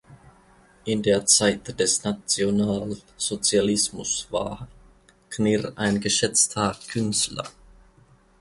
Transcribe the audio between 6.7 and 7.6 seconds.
Künstler.